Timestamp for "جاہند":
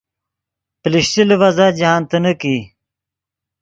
1.79-2.05